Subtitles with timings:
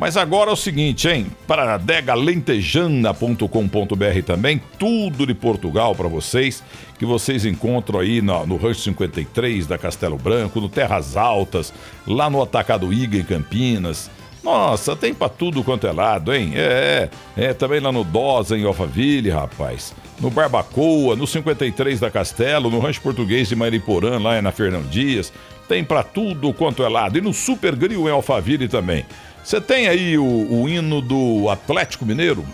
[0.00, 1.26] Mas agora é o seguinte, hein?
[1.46, 6.64] Para adegalentejana.com.br também, tudo de Portugal para vocês,
[6.98, 11.70] que vocês encontram aí no, no Rancho 53 da Castelo Branco, no Terras Altas,
[12.06, 14.10] lá no Atacado Iga em Campinas.
[14.42, 16.52] Nossa, tem pra tudo quanto é lado, hein?
[16.54, 19.94] É, é, é também lá no Dosa, em Alphaville, rapaz.
[20.18, 25.30] No Barbacoa, no 53 da Castelo, no Rancho Português de Mariporã, lá na Fernão Dias.
[25.68, 27.18] Tem pra tudo quanto é lado.
[27.18, 29.04] E no Super Grill em Alphaville também.
[29.42, 32.44] Você tem aí o, o, hino do Atlético Mineiro?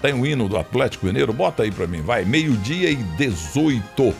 [0.00, 1.32] Tem o hino do Atlético Mineiro?
[1.32, 2.24] Bota aí pra mim, vai.
[2.24, 4.14] Meio-dia e 18.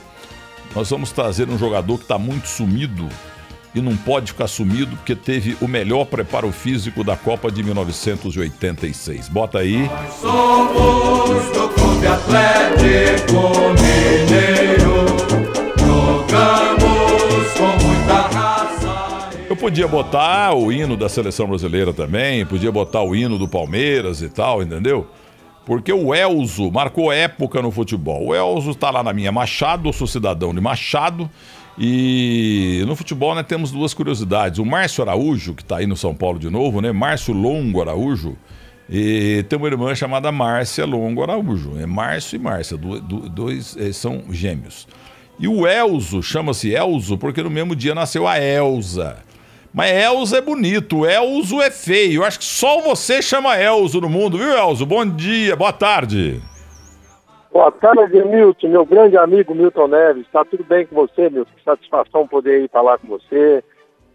[0.75, 3.09] Nós vamos trazer um jogador que tá muito sumido
[3.75, 9.29] e não pode ficar sumido porque teve o melhor preparo físico da Copa de 1986.
[9.29, 9.89] Bota aí.
[9.89, 13.51] Nós somos do Clube Atlético
[13.81, 15.07] Mineiro,
[16.31, 16.72] raça.
[19.52, 24.23] Eu podia botar o hino da seleção brasileira também, podia botar o hino do Palmeiras
[24.23, 25.06] e tal, entendeu?
[25.66, 28.28] Porque o Elzo marcou época no futebol.
[28.28, 31.31] O Elzo está lá na minha Machado, eu sou cidadão de Machado
[31.78, 34.59] e no futebol, né, temos duas curiosidades.
[34.59, 36.91] O Márcio Araújo, que está aí no São Paulo de novo, né?
[36.91, 38.39] Márcio Longo Araújo.
[38.89, 41.78] E tem uma irmã chamada Márcia Longo Araújo.
[41.78, 44.89] É Márcio e Márcia, do, do, dois é, são gêmeos.
[45.39, 49.31] E o Elzo chama-se Elzo porque no mesmo dia nasceu a Elza.
[49.75, 52.25] Mas Elzo é bonito, Elzo é feio.
[52.25, 54.84] Acho que só você chama Elzo no mundo, viu, Elzo?
[54.84, 56.41] Bom dia, boa tarde.
[57.51, 60.27] Boa tarde, Milton, meu grande amigo Milton Neves.
[60.27, 61.50] Está tudo bem com você, Milton?
[61.56, 63.65] Que satisfação poder ir falar com você.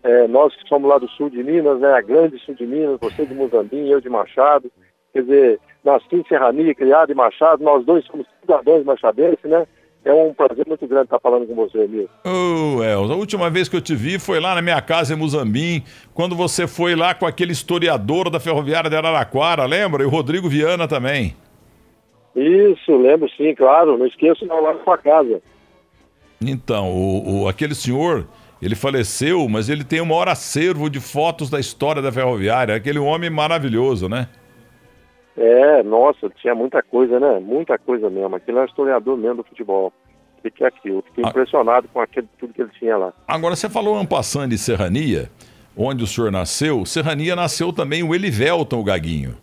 [0.04, 1.92] É, nós que somos lá do sul de Minas, né?
[1.92, 4.72] A grande sul de Minas, você de Muzambinho, eu de Machado.
[5.12, 9.66] Quer dizer, nasci em Serrania, criado em Machado, nós dois somos cidadãos machadenses, né?
[10.08, 12.10] É um prazer muito grande estar falando com você, Milton.
[12.24, 15.14] Ô, oh, Elza, a última vez que eu te vi foi lá na minha casa
[15.14, 20.04] em Muzambim, quando você foi lá com aquele historiador da Ferroviária de Araraquara, lembra?
[20.04, 21.36] E o Rodrigo Viana também.
[22.34, 23.98] Isso, lembro sim, claro.
[23.98, 25.42] Não esqueço não, lá na sua casa.
[26.42, 28.26] Então, o, o, aquele senhor,
[28.62, 32.74] ele faleceu, mas ele tem o maior acervo de fotos da história da ferroviária.
[32.74, 34.30] Aquele homem maravilhoso, né?
[35.38, 37.40] É, nossa, tinha muita coisa, né?
[37.40, 38.36] Muita coisa mesmo.
[38.36, 39.94] Aquele é um historiador mesmo do futebol.
[40.44, 41.04] O que é aquilo?
[41.04, 41.30] Fiquei ah.
[41.30, 43.14] impressionado com aquele, tudo que ele tinha lá.
[43.28, 45.30] Agora, você falou um passando de Serrania,
[45.76, 46.86] onde o senhor nasceu.
[46.86, 49.36] Serrania nasceu também o Elivelton, o Gaguinho.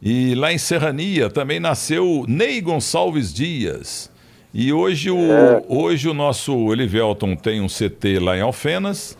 [0.00, 4.12] E lá em Serrania também nasceu Ney Gonçalves Dias.
[4.54, 5.62] E hoje o, é.
[5.68, 9.16] hoje o nosso Elivelton tem um CT lá em Alfenas,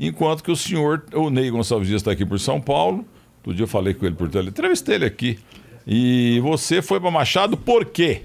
[0.00, 3.06] enquanto que o senhor, o Ney Gonçalves Dias está aqui por São Paulo.
[3.42, 5.38] Todo dia eu falei com ele por telefone, entrevistei ele aqui.
[5.86, 8.22] E você foi para Machado por quê?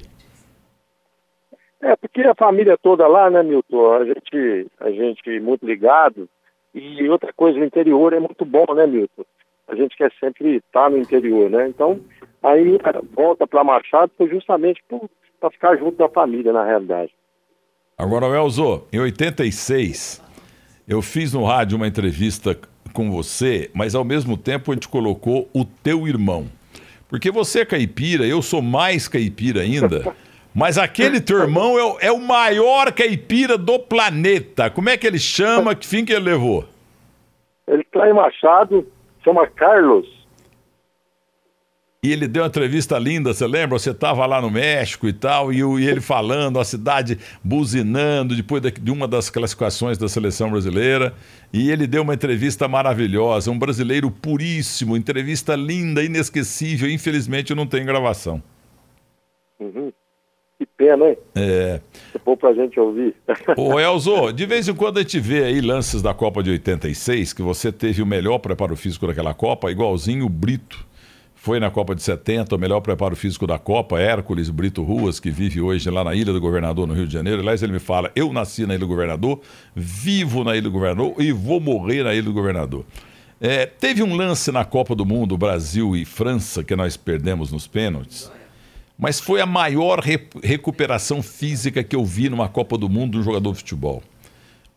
[1.82, 3.94] É, porque a família toda lá, né, Milton?
[3.94, 6.28] A gente, a gente muito ligado.
[6.74, 9.24] E outra coisa, o interior é muito bom, né, Milton?
[9.68, 11.68] a gente quer sempre estar no interior, né?
[11.68, 12.00] Então,
[12.42, 12.78] aí
[13.14, 14.82] volta para Machado foi justamente
[15.40, 17.12] para ficar junto da família, na realidade.
[17.98, 20.24] Agora, Elzo, em 86,
[20.88, 22.58] eu fiz no rádio uma entrevista
[22.94, 26.48] com você, mas ao mesmo tempo a gente colocou o teu irmão.
[27.10, 30.14] Porque você é caipira, eu sou mais caipira ainda.
[30.54, 34.70] Mas aquele teu irmão é o, é o maior caipira do planeta.
[34.70, 35.76] Como é que ele chama?
[35.76, 36.66] Que fim que ele levou?
[37.68, 38.88] Ele está em Machado,
[39.24, 40.17] chama Carlos.
[42.08, 43.78] E ele deu uma entrevista linda, você lembra?
[43.78, 48.62] Você estava lá no México e tal, e, e, ele falando, a cidade buzinando depois
[48.62, 51.14] de, de, uma das classificações da seleção brasileira.
[51.52, 56.90] E ele deu uma entrevista maravilhosa, um brasileiro puríssimo, entrevista linda, inesquecível.
[56.90, 58.42] Infelizmente não tem gravação.
[59.60, 59.92] Uhum.
[60.58, 61.18] Que pena, hein?
[61.36, 61.82] É.
[62.16, 63.14] É bom pra gente ouvir.
[63.58, 67.34] Ô, Elzo, de vez em quando a gente vê aí lances da Copa de 86,
[67.34, 70.87] que você teve o melhor preparo físico daquela Copa, igualzinho o Brito.
[71.48, 75.32] Foi na Copa de 70, o melhor preparo físico da Copa, Hércules Brito Ruas, que
[75.32, 77.40] vive hoje lá na Ilha do Governador, no Rio de Janeiro.
[77.40, 79.40] Aliás, ele me fala: eu nasci na Ilha do Governador,
[79.74, 82.86] vivo na Ilha do Governador e vou morrer na Ilha do Governador.
[83.40, 87.66] É, teve um lance na Copa do Mundo, Brasil e França, que nós perdemos nos
[87.66, 88.30] pênaltis
[89.00, 93.20] mas foi a maior re recuperação física que eu vi numa Copa do Mundo de
[93.20, 94.04] um jogador de futebol.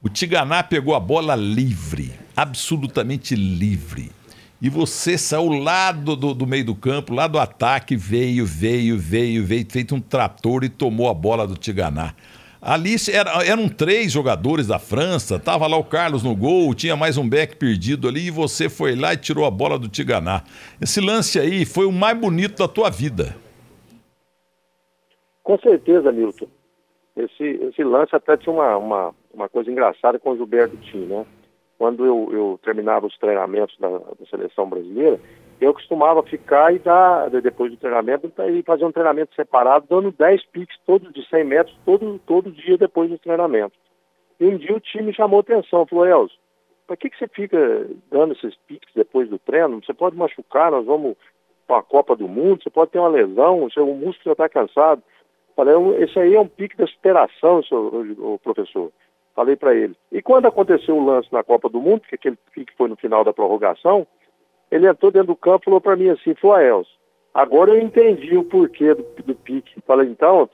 [0.01, 4.13] O Tiganá pegou a bola livre, absolutamente livre.
[4.63, 8.99] E você saiu lá do, do, do, meio do campo, lá do ataque, veio, veio,
[8.99, 12.15] veio, veio, feito um trator e tomou a bola do Tiganá.
[12.61, 17.17] Ali era, eram três jogadores da França, tava lá o Carlos no gol, tinha mais
[17.17, 20.43] um back perdido ali e você foi lá e tirou a bola do Tiganá.
[20.79, 23.35] Esse lance aí foi o mais bonito da tua vida.
[25.43, 26.47] Com certeza, Milton.
[27.17, 31.25] Esse, esse lance até tinha uma, uma, uma coisa engraçada com o Gilberto Tim, né?
[31.81, 35.19] Quando eu, eu terminava os treinamentos da, da, seleção brasileira,
[35.59, 40.45] eu costumava ficar e dar, depois do treinamento, e fazer um treinamento separado, dando 10
[40.53, 43.73] piques todos de 100 metros, todo, todo dia depois do treinamento.
[44.39, 46.35] E um dia o time chamou atenção, falou, Elzo,
[46.87, 49.83] para que, que você fica dando esses piques depois do treino?
[49.83, 51.17] Você pode machucar, nós vamos
[51.67, 54.51] para a Copa do Mundo, você pode ter uma lesão, o seu músculo já está
[54.51, 55.03] cansado.
[55.57, 55.75] Falei,
[56.05, 58.93] esse aí é um pique da superação, o professor.
[59.41, 59.97] Falei para ele.
[60.13, 63.25] E quando aconteceu o lance na Copa do Mundo, que aquele pique foi no final
[63.25, 64.07] da prorrogação,
[64.71, 66.93] ele entrou dentro do campo e falou para mim assim, falou, Elcio,
[67.33, 69.81] agora eu entendi o porquê do, do pique.
[69.87, 70.47] Falei, então,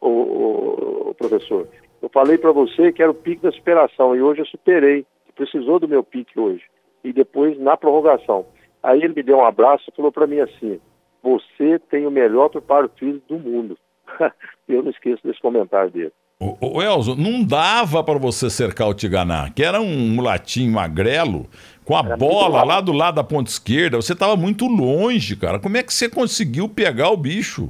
[0.00, 1.68] o, o, o professor,
[2.00, 5.04] eu falei para você que era o pique da superação e hoje eu superei.
[5.34, 6.64] Precisou do meu pique hoje.
[7.04, 8.46] E depois, na prorrogação.
[8.82, 10.80] Aí ele me deu um abraço e falou para mim assim,
[11.22, 13.76] você tem o melhor preparo físico do mundo.
[14.66, 16.12] eu não esqueço desse comentário dele.
[16.40, 21.46] O, o Elzo, não dava para você cercar o Tiganá, que era um mulatinho magrelo,
[21.84, 23.98] com a era bola lá do lado da ponta esquerda.
[23.98, 25.58] Você estava muito longe, cara.
[25.58, 27.68] Como é que você conseguiu pegar o bicho?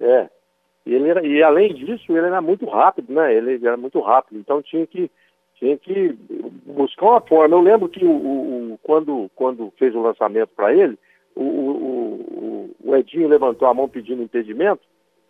[0.00, 0.28] É.
[0.84, 3.32] E, ele era, e além disso, ele era muito rápido, né?
[3.32, 4.40] Ele era muito rápido.
[4.40, 5.08] Então tinha que,
[5.60, 6.18] tinha que
[6.66, 7.54] buscar uma forma.
[7.54, 10.98] Eu lembro que o, o quando, quando fez o lançamento para ele,
[11.36, 14.80] o, o, o Edinho levantou a mão pedindo impedimento.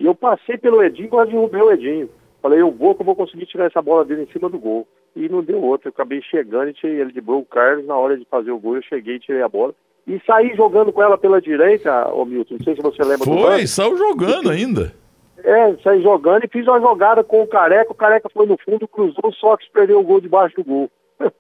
[0.02, 2.10] E eu passei pelo Edinho quase derrubei o Edinho.
[2.42, 4.84] Falei, eu vou que eu vou conseguir tirar essa bola dele em cima do gol.
[5.14, 5.88] E não deu outra.
[5.88, 7.22] Eu acabei chegando e tirei ele de.
[7.24, 9.72] O Carlos, na hora de fazer o gol, eu cheguei e tirei a bola.
[10.04, 12.56] E saí jogando com ela pela direita, ô Milton.
[12.58, 14.92] Não sei se você lembra Foi, saiu jogando ainda.
[15.38, 17.92] É, saí jogando e fiz uma jogada com o Careca.
[17.92, 20.90] O Careca foi no fundo, cruzou, só que perdeu o gol debaixo do gol.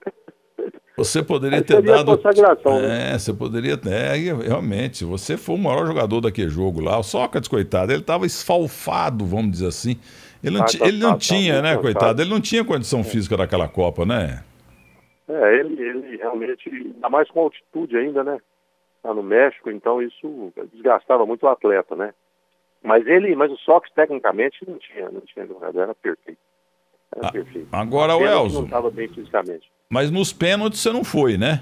[0.96, 2.16] Você poderia ter dado.
[2.16, 3.14] Né?
[3.14, 3.92] É, você poderia ter.
[3.92, 6.98] É, realmente, você foi o maior jogador daquele jogo lá.
[6.98, 9.96] O Sócrates, coitado, ele estava esfalfado, vamos dizer assim.
[10.44, 12.20] Ele não, ah, tá, ele não tá, tinha, tá, né, coitado?
[12.20, 13.04] Ele não tinha condição é.
[13.04, 14.44] física daquela Copa, né?
[15.28, 18.38] É, ele, ele realmente, ainda mais com altitude ainda, né?
[19.02, 22.12] Tá no México, então isso desgastava muito o atleta, né?
[22.82, 26.40] Mas ele, mas o Sócrates tecnicamente não tinha, não tinha jogado, era perfeito.
[27.14, 27.68] Era ah, perfeito.
[27.70, 28.58] Agora o Elzo.
[28.58, 29.70] Não estava bem fisicamente.
[29.92, 31.60] Mas nos pênaltis você não foi, né?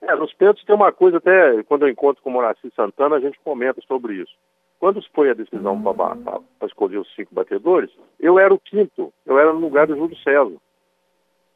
[0.00, 3.20] É, nos pênaltis tem uma coisa, até quando eu encontro com o Moraci Santana, a
[3.20, 4.32] gente comenta sobre isso.
[4.80, 9.52] Quando foi a decisão para escolher os cinco batedores, eu era o quinto, eu era
[9.52, 10.56] no lugar do Júlio César.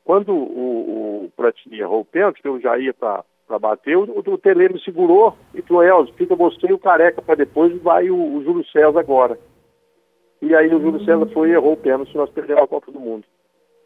[0.04, 3.24] Quando o, o Pratini errou o pênalti, eu já ia para
[3.58, 7.36] bater, o, o Tele me segurou e falou, Elzo, fica você e o Careca para
[7.36, 9.38] depois, vai o, o Júlio César agora.
[10.42, 13.00] E aí o Júlio César foi e errou o pênalti, nós perdemos a Copa do
[13.00, 13.24] Mundo.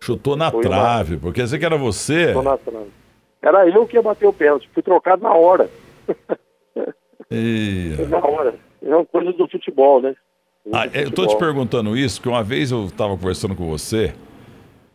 [0.06, 1.20] Chutou na Foi trave, uma...
[1.20, 2.28] porque esse que era você.
[2.28, 2.90] Chutou na trave.
[3.42, 5.68] Era eu que ia bater o pênalti, fui trocado na hora.
[7.28, 7.90] E...
[8.08, 8.54] na hora.
[8.80, 10.14] É uma coisa do futebol, né?
[10.72, 14.14] Ah, eu estou te perguntando isso, porque uma vez eu estava conversando com você,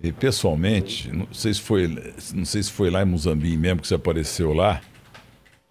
[0.02, 1.88] e pessoalmente, não sei se foi,
[2.34, 4.80] não sei se foi lá em Muzambique mesmo que você apareceu lá,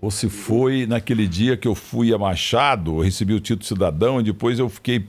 [0.01, 4.23] ou se foi naquele dia que eu fui a Machado, recebi o título cidadão e
[4.23, 5.05] depois eu fiquei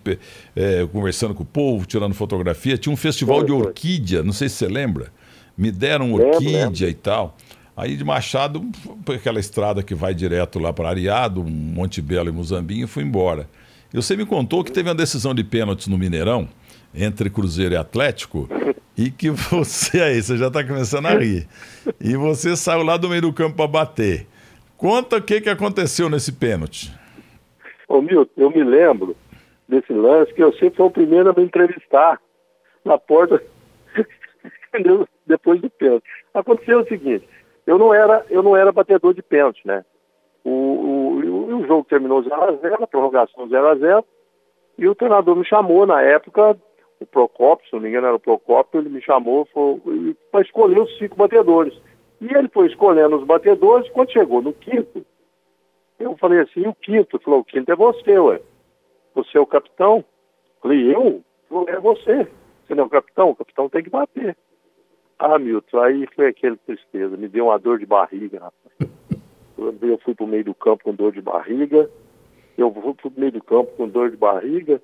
[0.55, 2.77] é, conversando com o povo, tirando fotografia.
[2.77, 5.11] Tinha um festival foi, de orquídea, não sei se você lembra.
[5.57, 6.89] Me deram orquídea lembro.
[6.89, 7.37] e tal.
[7.75, 8.69] Aí de Machado,
[9.05, 13.03] por aquela estrada que vai direto lá para Ariado, Monte Belo e Muzambinho, e fui
[13.03, 13.49] embora.
[13.93, 16.49] E você me contou que teve uma decisão de pênaltis no Mineirão,
[16.93, 18.49] entre Cruzeiro e Atlético,
[18.97, 21.47] e que você aí, você já está começando a rir.
[21.99, 24.27] E você saiu lá do meio do campo para bater.
[24.81, 26.91] Conta o que, que aconteceu nesse pênalti.
[27.87, 29.15] Ô Milton, eu me lembro
[29.69, 32.19] desse lance que eu sempre fui o primeiro a me entrevistar
[32.83, 33.43] na porta
[35.27, 36.09] depois do pênalti.
[36.33, 37.29] Aconteceu o seguinte,
[37.67, 39.85] eu não era, eu não era batedor de pênalti, né?
[40.43, 44.03] O, o, o jogo terminou 0x0, a, prorrogação 0x0,
[44.79, 46.57] e o treinador me chamou na época,
[46.99, 49.47] o Procopio, se não me engano era o Procopio, ele me chamou
[50.31, 51.79] para escolher os cinco batedores.
[52.21, 55.03] E ele foi escolhendo os batedores, quando chegou no quinto,
[55.99, 57.17] eu falei assim, o quinto?
[57.17, 58.39] Ele falou, o quinto é você, ué.
[59.15, 59.97] Você é o capitão?
[59.97, 61.23] Eu falei, eu?
[61.49, 62.27] Falou, é você.
[62.63, 63.31] Você não é o capitão?
[63.31, 64.37] O capitão tem que bater.
[65.17, 68.91] Ah, Milton, aí foi aquela tristeza, me deu uma dor de barriga, rapaz.
[69.81, 71.89] Eu fui pro meio do campo com dor de barriga,
[72.57, 74.81] eu fui pro meio do campo com dor de barriga,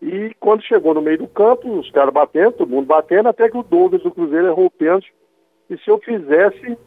[0.00, 3.56] e quando chegou no meio do campo, os caras batendo, todo mundo batendo, até que
[3.56, 5.12] o Douglas do Cruzeiro errou o pênalti
[5.68, 6.78] e se eu fizesse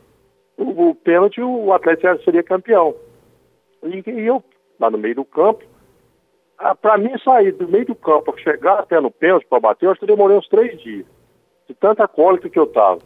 [0.58, 2.96] o, o pênalti, o Atlético seria campeão.
[3.84, 4.44] E, e, eu,
[4.80, 5.64] lá no meio do campo,
[6.82, 10.00] para mim sair do meio do campo, chegar até no pênalti para bater, eu acho
[10.00, 11.06] que demorei uns três dias,
[11.68, 13.00] de tanta cólica que eu tava.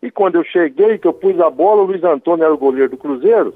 [0.00, 2.90] E quando eu cheguei, que eu pus a bola, o Luiz Antônio era o goleiro
[2.90, 3.54] do Cruzeiro,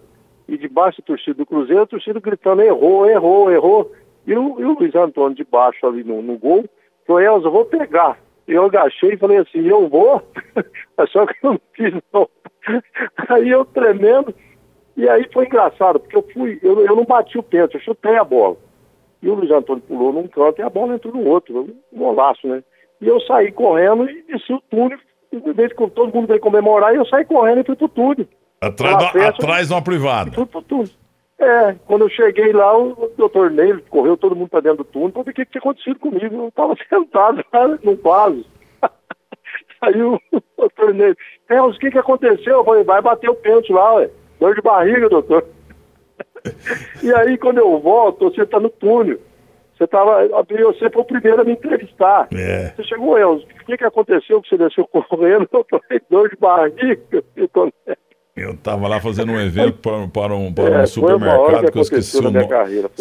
[0.49, 3.93] e debaixo da torcida do Cruzeiro, a torcida gritando, errou, errou, errou.
[4.27, 6.65] E o, e o Luiz Antônio debaixo ali no, no gol,
[7.05, 10.23] falou, Elza, eu vou pegar eu agachei e falei assim, eu vou,
[11.13, 12.29] só que eu não fiz não.
[13.29, 14.35] Aí eu tremendo,
[14.97, 18.17] E aí foi engraçado, porque eu fui, eu, eu não bati o pênalti, eu chutei
[18.17, 18.57] a bola.
[19.23, 22.47] E o Luiz Antônio pulou num canto e a bola entrou no outro, um golaço,
[22.47, 22.63] né?
[23.01, 24.99] E eu saí correndo e desci o túnel,
[25.33, 28.27] e vez que todo mundo veio comemorar, e eu saí correndo e fui pro túnel.
[28.61, 30.33] Atrás, festa, atrás de uma privada.
[30.33, 30.89] Fui pro túnel.
[31.39, 35.13] É, quando eu cheguei lá, o doutor Ney correu todo mundo para dentro do túnel
[35.13, 36.35] para ver o que, tinha acontecido comigo.
[36.35, 38.45] Eu estava sentado lá no vaso.
[39.83, 40.19] Aí o
[40.57, 41.15] doutor Ney,
[41.47, 42.55] Carlos, o que, que aconteceu?
[42.55, 44.11] Eu falei, vai bater o pênalti lá, ué.
[44.41, 45.47] Dor de barriga, doutor.
[47.03, 49.19] e aí, quando eu volto, você está no túnel.
[49.77, 52.29] Você tava, você foi o primeiro a me entrevistar.
[52.33, 52.71] É.
[52.71, 55.49] Você chegou, Elzo, o que, que aconteceu que você desceu correndo?
[55.53, 57.23] Eu falei, dor de barriga.
[57.37, 57.49] Eu
[58.37, 61.83] estava lá fazendo um evento para, para um, para é, um supermercado que, que eu
[61.83, 62.47] esqueci o nome.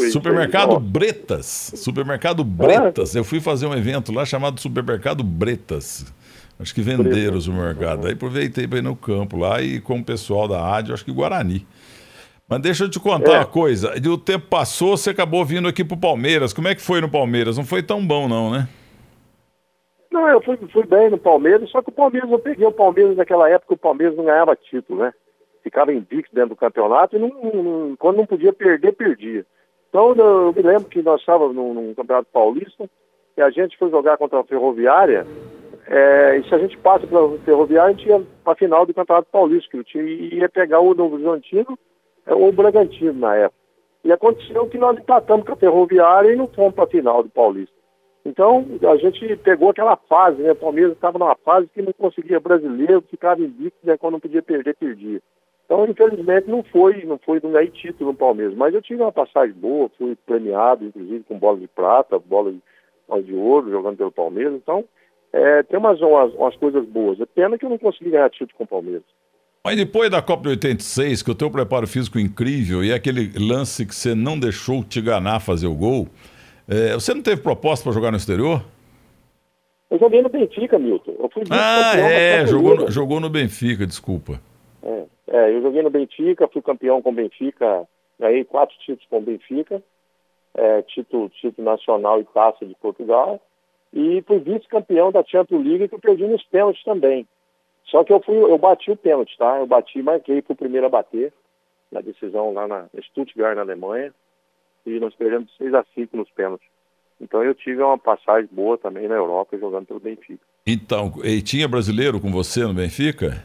[0.09, 1.71] Supermercado foi, Bretas.
[1.75, 3.15] Supermercado Bretas.
[3.15, 3.19] É?
[3.19, 6.05] Eu fui fazer um evento lá chamado Supermercado Bretas.
[6.57, 8.03] Acho que venderam o supermercado.
[8.03, 8.07] Uhum.
[8.07, 11.11] Aí aproveitei para ir no campo lá e com o pessoal da rádio, acho que
[11.11, 11.67] Guarani.
[12.47, 13.37] Mas deixa eu te contar é.
[13.39, 13.93] uma coisa.
[14.07, 16.53] O tempo passou, você acabou vindo aqui pro Palmeiras.
[16.53, 17.57] Como é que foi no Palmeiras?
[17.57, 18.69] Não foi tão bom, não, né?
[20.11, 23.17] Não, eu fui, fui bem no Palmeiras, só que o Palmeiras, eu peguei o Palmeiras
[23.17, 25.13] naquela época, o Palmeiras não ganhava título, né?
[25.65, 29.43] Ficava invicto dentro do campeonato e não, não, quando não podia perder, perdia.
[29.89, 32.87] Então eu me lembro que nós estávamos num, num campeonato paulista
[33.35, 35.25] e a gente foi jogar contra a Ferroviária.
[35.87, 38.93] É, e se a gente passa pela Ferroviária, a gente ia para a final do
[38.93, 41.79] Campeonato Paulista, que o time ia pegar o Novo Horizontino
[42.27, 43.59] é, ou o Bragantino na época.
[44.03, 47.29] E aconteceu que nós empatamos com a Ferroviária e não fomos para a final do
[47.29, 47.73] Paulista.
[48.23, 50.51] Então, a gente pegou aquela fase, né?
[50.51, 53.97] O Palmeiras estava numa fase que não conseguia brasileiro, ficava invicto, né?
[53.97, 55.21] Quando não podia perder, perdia.
[55.65, 58.55] Então, infelizmente, não foi, não foi, não ganhei título no Palmeiras.
[58.55, 62.61] Mas eu tive uma passagem boa, fui premiado, inclusive, com bola de prata, bola de,
[63.07, 64.53] bola de ouro, jogando pelo Palmeiras.
[64.53, 64.85] Então,
[65.33, 67.19] é, tem umas, umas, umas coisas boas.
[67.19, 69.03] É pena que eu não consegui ganhar título com o Palmeiras.
[69.65, 73.83] Mas depois da Copa de 86, que o teu preparo físico incrível e aquele lance
[73.83, 76.07] que você não deixou te ganhar fazer o gol,
[76.67, 78.63] é, você não teve proposta para jogar no exterior?
[79.89, 81.15] Eu joguei no Benfica, Milton.
[81.19, 84.39] Eu fui ah, é, jogou no, jogou no Benfica, desculpa.
[84.83, 87.87] É, é, eu joguei no Benfica, fui campeão com o Benfica,
[88.19, 89.81] ganhei quatro títulos com o Benfica,
[90.53, 93.41] é, título, título nacional e taça de Portugal,
[93.93, 97.27] e fui vice-campeão da Champions League que eu perdi nos pênaltis também.
[97.85, 99.59] Só que eu fui, eu bati o pênalti, tá?
[99.59, 101.31] Eu bati, marquei, fui o primeiro a bater
[101.91, 104.13] na decisão lá na Stuttgart, na Alemanha,
[104.85, 106.67] e nós perdemos 6 a 5 nos pênaltis.
[107.19, 110.43] Então eu tive uma passagem boa também na Europa jogando pelo Benfica.
[110.67, 113.43] Então, e tinha brasileiro com você no Benfica?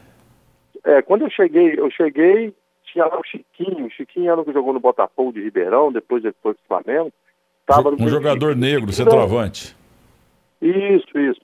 [0.83, 2.53] É, quando eu cheguei, eu cheguei,
[2.85, 6.23] tinha lá o Chiquinho, o Chiquinho era o que jogou no Botafogo de Ribeirão, depois
[6.23, 7.11] depois do Flamengo.
[7.65, 9.75] Tava um jogador negro, centroavante.
[10.61, 11.41] Isso, isso.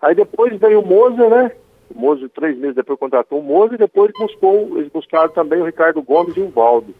[0.00, 1.52] Aí depois veio o Moza, né?
[1.94, 5.64] O Moza, três meses depois, contratou o Moza e depois buscou, eles buscaram também o
[5.64, 6.94] Ricardo Gomes e o Valdo.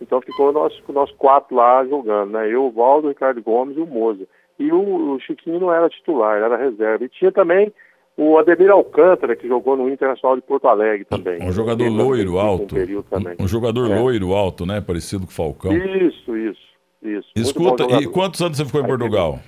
[0.00, 2.48] Então ficou nós, nós quatro lá jogando, né?
[2.48, 4.26] Eu, o Valdo, o Ricardo Gomes e o Moza.
[4.58, 7.04] E o, o Chiquinho não era titular, era reserva.
[7.04, 7.72] E tinha também
[8.16, 11.42] o Ademir Alcântara, que jogou no Internacional de Porto Alegre também.
[11.42, 12.76] Um jogador loiro alto.
[12.76, 14.00] Um, um jogador é.
[14.00, 14.80] loiro alto, né?
[14.80, 15.72] Parecido com o Falcão.
[15.72, 16.60] Isso, isso,
[17.02, 17.28] isso.
[17.34, 19.40] Escuta, e quantos anos você ficou em Portugal?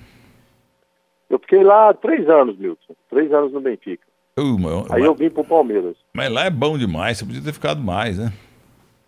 [1.29, 2.95] Eu fiquei lá três anos, Milton.
[3.09, 4.05] Três anos no Benfica.
[4.39, 5.95] Uh, Aí eu vim pro Palmeiras.
[6.13, 8.31] Mas lá é bom demais, você podia ter ficado mais, né?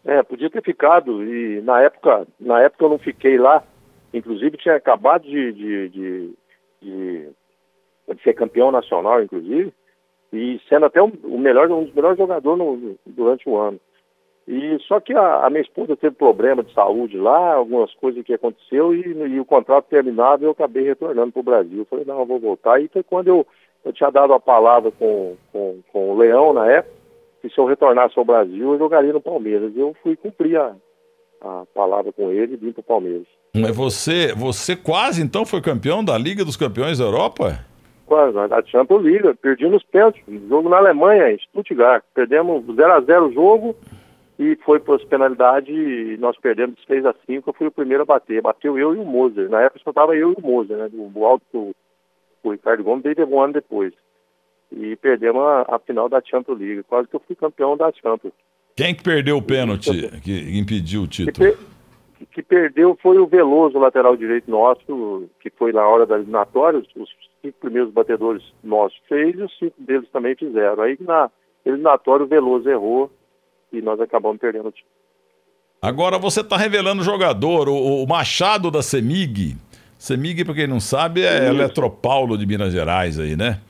[0.03, 1.23] É, podia ter ficado.
[1.23, 3.63] E na época, na época eu não fiquei lá.
[4.11, 6.33] Inclusive tinha acabado de, de, de,
[6.81, 7.29] de,
[8.13, 9.73] de ser campeão nacional, inclusive,
[10.31, 13.79] e sendo até o melhor, um dos melhores jogadores no, durante o ano.
[14.47, 18.33] E só que a, a, minha esposa teve problema de saúde lá, algumas coisas que
[18.33, 21.79] aconteceu e, e o contrato terminado eu acabei retornando para o Brasil.
[21.79, 22.81] Eu falei, não, eu vou voltar.
[22.81, 23.45] E foi quando eu,
[23.85, 26.95] eu tinha dado a palavra com, com, com o Leão na época,
[27.43, 29.71] que se eu retornasse ao Brasil eu jogaria no Palmeiras.
[29.75, 30.75] Eu fui cumprir a,
[31.41, 33.27] a palavra com ele e vim para o Palmeiras.
[33.53, 37.63] Mas você, você quase então foi campeão da Liga dos Campeões da Europa?
[38.09, 43.01] Quase, a Champions League, perdi nos pênaltis, jogo na Alemanha, em Stuttgart, perdemos 0 a
[43.01, 43.75] 0 o jogo,
[44.39, 48.03] e foi para as penalidades e nós perdemos 6 a 5 eu fui o primeiro
[48.03, 48.41] a bater.
[48.41, 49.49] Bateu eu e o Moser.
[49.49, 50.89] Na época só estava eu e o Moser, né?
[50.93, 51.75] O alto
[52.41, 53.93] o Ricardo Gomes veio um ano depois.
[54.71, 56.83] E perdemos a, a, final da Champions League.
[56.83, 58.33] Quase que eu fui campeão da Champions.
[58.77, 61.33] Quem que perdeu o pênalti que impediu o título?
[61.33, 66.15] Que, per, que perdeu foi o Veloso, lateral direito nosso, que foi na hora da
[66.15, 66.79] eliminatória.
[66.79, 67.09] Os
[67.41, 70.83] cinco primeiros batedores nossos fez e os cinco deles também fizeram.
[70.83, 71.29] Aí na
[71.65, 73.11] eliminatória o Veloso errou
[73.71, 74.87] e nós acabamos perdendo o time.
[75.81, 79.55] Agora você está revelando o jogador, o, o, Machado da Semig.
[79.97, 81.53] Semig, para quem não sabe, é Isso.
[81.53, 83.61] Eletropaulo de Minas Gerais aí, né?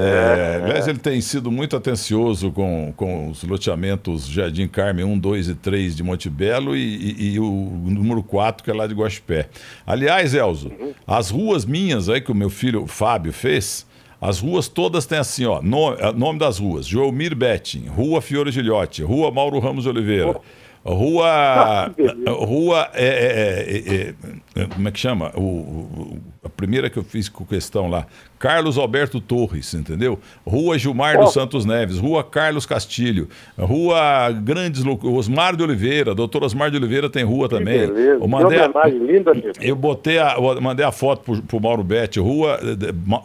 [0.00, 5.48] É, aliás, ele tem sido muito atencioso com, com os loteamentos Jardim Carmen 1, 2
[5.48, 9.48] e 3 de Montebello e, e, e o número 4, que é lá de Guaxupé.
[9.84, 10.92] Aliás, Elzo, uhum.
[11.06, 13.86] as ruas minhas aí que o meu filho Fábio fez,
[14.20, 19.02] as ruas todas têm assim, ó, nome, nome das ruas: Joelmir Betting, Rua Fiore Gilhote,
[19.02, 20.40] Rua Mauro Ramos Oliveira.
[20.84, 20.94] Oh.
[20.94, 21.94] Rua.
[22.26, 22.90] Rua.
[22.94, 25.32] É, é, é, é, como é que chama?
[25.34, 28.06] O, o, a primeira que eu fiz com questão lá.
[28.38, 30.18] Carlos Alberto Torres, entendeu?
[30.46, 31.24] Rua Gilmar oh.
[31.24, 33.28] dos Santos Neves, Rua Carlos Castilho,
[33.58, 37.86] Rua Grandes Osmar de Oliveira, doutor Osmar de Oliveira tem rua também.
[37.86, 38.22] Beleza.
[38.22, 42.60] Eu mandei a, linda, eu botei a, mandei a foto pro, pro Mauro Betti, Rua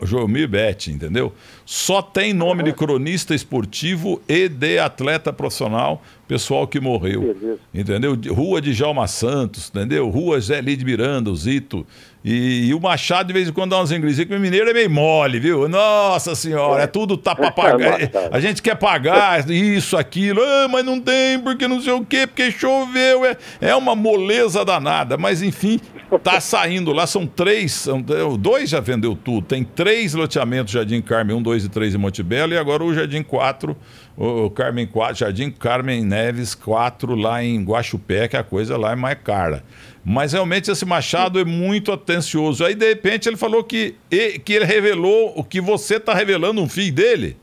[0.02, 1.32] Joelmir Betti, entendeu?
[1.66, 7.36] Só tem nome de cronista esportivo e de atleta profissional, pessoal que morreu.
[7.74, 8.18] Entendeu?
[8.30, 10.10] Rua de Jalma Santos, entendeu?
[10.10, 11.86] Rua Zé Lide Miranda, o Zito.
[12.24, 14.74] E, e, o Machado, de vez em quando, dá umas inglesinhas, que o mineiro é
[14.74, 15.68] meio mole, viu?
[15.68, 18.00] Nossa senhora, é, é tudo tá pra pagar.
[18.32, 22.26] a gente quer pagar isso, aquilo, ah, mas não tem, porque não sei o quê,
[22.26, 23.26] porque choveu.
[23.26, 25.18] É, é uma moleza danada.
[25.18, 25.82] Mas, enfim,
[26.24, 29.46] tá saindo lá, são três, são, dois já vendeu tudo.
[29.46, 33.22] Tem três loteamentos Jardim Carmen, um, dois e três em Montebello, e agora o Jardim
[33.22, 33.76] 4,
[34.16, 38.96] o Carmen 4, Jardim Carmen Neves 4 lá em Guaxupé, que a coisa lá é
[38.96, 39.64] mais cara.
[40.06, 42.66] Mas realmente esse Machado é muito atencioso.
[42.66, 43.96] Aí, de repente, ele falou que,
[44.44, 47.38] que ele revelou o que você está revelando, um filho dele.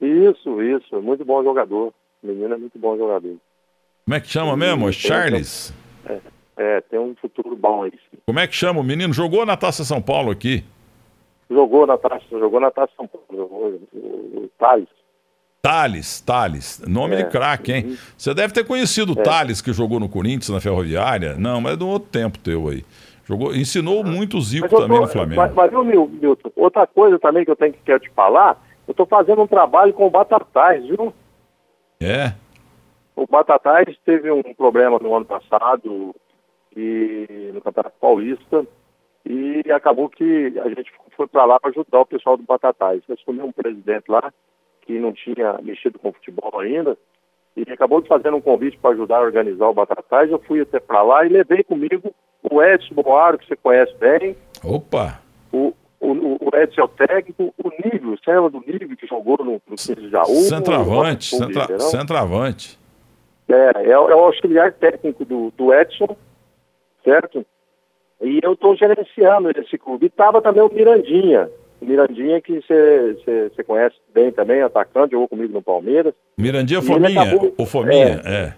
[0.00, 1.02] Isso, isso.
[1.02, 1.92] Muito bom jogador.
[2.22, 3.36] O menino é muito bom jogador.
[4.04, 4.92] Como é que chama mesmo?
[4.92, 5.74] Charles?
[6.06, 6.20] É,
[6.56, 7.92] é, tem um futuro bom aí.
[8.26, 9.12] Como é que chama o menino?
[9.12, 10.62] Jogou na Taça São Paulo aqui?
[11.50, 13.26] Jogou na Taça, jogou na Taça São Paulo.
[13.30, 14.88] Jogou, o, o Thales.
[15.64, 17.96] Thales, Thales, nome é, de craque, hein?
[18.18, 19.22] Você deve ter conhecido o é.
[19.22, 21.36] Thales, que jogou no Corinthians, na Ferroviária.
[21.38, 22.84] Não, mas é do outro tempo teu aí.
[23.24, 25.40] Jogou, ensinou muito o Zico também tô, no Flamengo.
[25.40, 28.90] Mas, mas viu, Milton, outra coisa também que eu tenho que quero te falar, eu
[28.90, 31.14] estou fazendo um trabalho com o Batatais, viu?
[31.98, 32.34] É?
[33.16, 36.14] O Batatais teve um problema no ano passado
[36.76, 38.66] e no Campeonato Paulista
[39.24, 43.00] e acabou que a gente foi para lá para ajudar o pessoal do Batatais.
[43.08, 44.30] Eu assumi um presidente lá
[44.86, 46.96] que não tinha mexido com futebol ainda,
[47.56, 50.30] e acabou de fazer um convite para ajudar a organizar o Batatais.
[50.30, 54.36] Eu fui até para lá e levei comigo o Edson Boaro, que você conhece bem.
[54.62, 55.20] Opa!
[55.52, 59.38] O, o, o Edson é o técnico, o Nível, você lembra do Nível que jogou
[59.38, 60.34] no, no de Jaú?
[60.34, 62.78] Centroavante, centra, centroavante.
[63.48, 66.16] É, é, é, o auxiliar técnico do, do Edson,
[67.04, 67.46] certo?
[68.20, 70.06] E eu estou gerenciando esse clube.
[70.06, 71.48] E estava também o Mirandinha,
[71.84, 76.14] Mirandinha, que você conhece bem também, atacante, jogou comigo no Palmeiras.
[76.36, 78.32] Mirandinha Fominha, acabou, o Fominha, é.
[78.32, 78.54] é.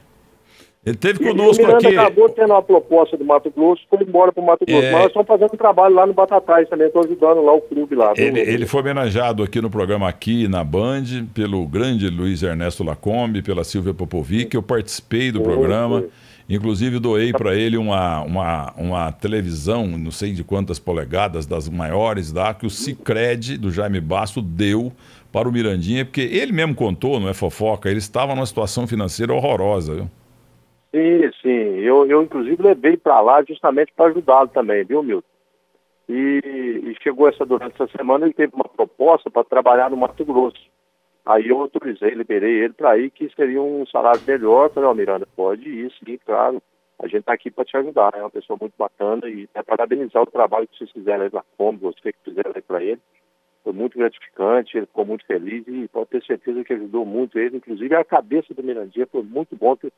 [0.87, 1.87] Ele teve conosco e o aqui.
[1.89, 4.87] acabou tendo uma proposta do Mato Grosso, foi embora para o Mato Grosso.
[4.87, 4.93] É...
[4.93, 7.97] Mas nós estamos fazendo um trabalho lá no Batatais também, estou ajudando lá o clube
[7.97, 8.13] lá.
[8.17, 13.43] Ele, ele, foi homenageado aqui no programa aqui na Band, pelo grande Luiz Ernesto Lacombe,
[13.43, 14.55] pela Silvia Popovic.
[14.55, 16.03] Eu participei do programa.
[16.03, 16.11] Foi.
[16.49, 22.33] Inclusive doei para ele uma, uma, uma televisão, não sei de quantas polegadas, das maiores
[22.33, 24.93] da que o Cicred do Jaime Basso deu
[25.33, 29.35] para o Mirandinha, porque ele mesmo contou, não é fofoca, ele estava numa situação financeira
[29.35, 29.95] horrorosa.
[29.95, 30.11] Viu?
[30.95, 31.79] Sim, sim.
[31.81, 35.27] Eu, eu inclusive levei para lá justamente para ajudá-lo também, viu, Milton?
[36.09, 40.25] E, e, chegou essa durante essa semana, ele teve uma proposta para trabalhar no Mato
[40.25, 40.61] Grosso.
[41.27, 44.71] Aí eu autorizei, liberei ele para ir, que seria um salário melhor.
[44.71, 46.63] Falei, ó, oh, Miranda, pode ir, sim, claro.
[47.01, 48.13] A gente está aqui para te ajudar.
[48.15, 51.43] É uma pessoa muito bacana e é parabenizar o trabalho que vocês fizeram aí na
[51.59, 53.01] como você que fizeram aí para ele.
[53.65, 57.57] Foi muito gratificante, ele ficou muito feliz e pode ter certeza que ajudou muito ele.
[57.57, 59.93] Inclusive, a cabeça do Mirandinha foi muito bom ter,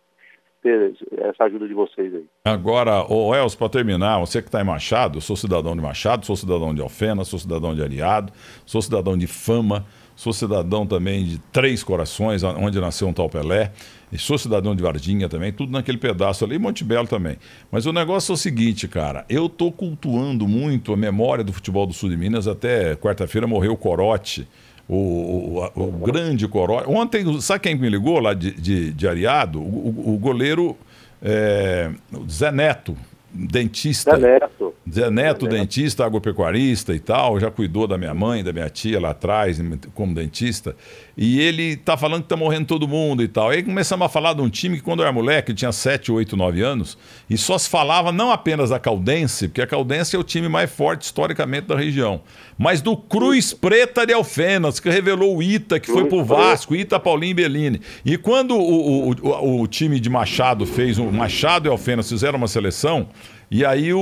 [0.62, 2.24] ter essa ajuda de vocês aí.
[2.46, 6.34] Agora, o Elcio, para terminar, você que está em Machado, sou cidadão de Machado, sou
[6.34, 8.32] cidadão de Alfena, sou cidadão de Ariado,
[8.64, 9.84] sou cidadão de Fama
[10.18, 13.70] sou cidadão também de Três Corações, onde nasceu um tal Pelé,
[14.10, 17.36] e sou cidadão de Vardinha também, tudo naquele pedaço ali, Monte Belo também.
[17.70, 21.86] Mas o negócio é o seguinte, cara, eu estou cultuando muito a memória do futebol
[21.86, 24.48] do sul de Minas, até quarta-feira morreu o Corote,
[24.88, 26.90] o, o, o, grande Corote.
[26.90, 29.60] Ontem, sabe quem me ligou lá de, de, de Ariado?
[29.60, 30.76] O, o goleiro
[31.22, 31.92] é,
[32.28, 32.96] Zé Neto,
[33.30, 34.18] dentista.
[34.18, 34.74] Zé Neto.
[34.90, 39.10] Zé Neto, dentista, agropecuarista e tal, já cuidou da minha mãe, da minha tia lá
[39.10, 39.60] atrás,
[39.94, 40.74] como dentista.
[41.20, 43.50] E ele tá falando que tá morrendo todo mundo e tal.
[43.50, 46.36] Aí começamos a falar de um time que, quando eu era moleque, tinha 7, 8,
[46.36, 46.96] 9 anos,
[47.28, 50.70] e só se falava não apenas da Caldense, porque a Caldense é o time mais
[50.70, 52.20] forte historicamente da região,
[52.56, 57.00] mas do Cruz Preta de Alfenas, que revelou o Ita, que foi pro Vasco, Ita,
[57.00, 57.80] Paulinho e Bellini.
[58.04, 62.38] E quando o, o, o, o time de Machado fez, o Machado e Alfenas fizeram
[62.38, 63.08] uma seleção,
[63.50, 63.98] e aí o,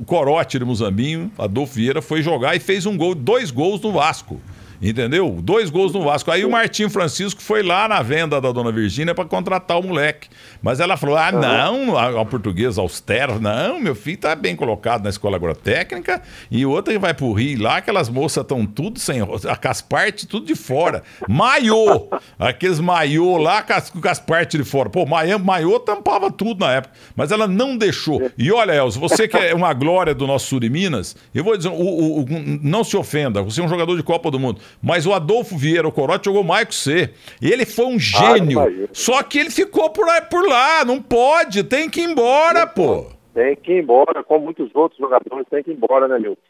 [0.00, 3.90] o Corote de Muzambinho, Adolfo Vieira, foi jogar e fez um gol, dois gols no
[3.90, 4.40] Vasco.
[4.80, 5.38] Entendeu?
[5.42, 6.30] Dois gols no Vasco.
[6.30, 10.28] Aí o Martim Francisco foi lá na venda da dona Virgínia para contratar o moleque.
[10.62, 15.02] Mas ela falou: ah, não, a, a portuguesa austera, não, meu filho tá bem colocado
[15.02, 16.22] na escola agrotécnica.
[16.50, 19.20] E outra que vai pro Rio lá, aquelas moças estão tudo sem.
[19.20, 21.02] Com as partes tudo de fora.
[21.28, 22.08] Maiô!
[22.38, 24.88] Aqueles maiô lá com as, com as partes de fora.
[24.88, 26.94] Pô, maiô tampava tudo na época.
[27.16, 28.30] Mas ela não deixou.
[28.38, 31.56] E olha, Elcio, você que é uma glória do nosso sul de Minas, eu vou
[31.56, 32.26] dizer, o, o, o,
[32.62, 34.60] não se ofenda, você é um jogador de Copa do Mundo.
[34.82, 37.10] Mas o Adolfo Vieira, o Corote, jogou que você.
[37.40, 38.60] Ele foi um gênio.
[38.60, 40.84] Ah, só que ele ficou por, por lá.
[40.84, 43.06] Não pode, tem que ir embora, pô.
[43.34, 46.42] Tem que ir embora, como muitos outros jogadores tem que ir embora, né, Milton?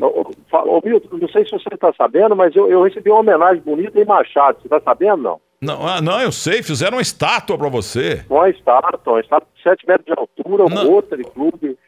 [0.00, 4.00] Ô, Milton, não sei se você está sabendo, mas eu, eu, recebi uma homenagem bonita
[4.00, 4.58] em Machado.
[4.60, 5.40] Você está sabendo, não?
[5.60, 6.62] Não, ah, não, eu sei.
[6.62, 8.24] Fizeram uma estátua para você.
[8.28, 11.78] Uma estátua, uma estátua de 7 metros de altura, um outro clube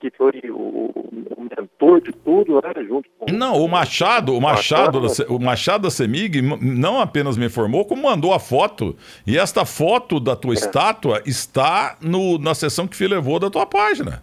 [0.00, 0.90] que foi o,
[1.36, 3.30] o, mentor de tudo, né, junto com...
[3.32, 8.02] Não, o Machado, o Machado, Machado, o Machado da Semig não apenas me informou, como
[8.02, 8.96] mandou a foto.
[9.26, 10.54] E esta foto da tua é.
[10.54, 14.22] estátua está no, na sessão que levou da tua página.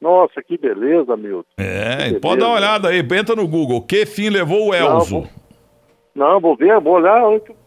[0.00, 1.48] Nossa, que beleza, Milton.
[1.56, 2.20] É, beleza.
[2.20, 3.80] pode dar uma olhada aí, entra no Google.
[3.82, 5.14] Que fim levou o Elzo?
[5.14, 5.30] Não, vou,
[6.14, 7.22] não, vou ver, vou olhar,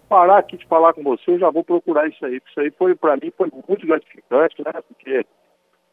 [0.08, 2.42] parar aqui de falar com você, eu já vou procurar isso aí.
[2.50, 4.74] Isso aí foi, para mim, foi muito gratificante, né?
[4.88, 5.26] Porque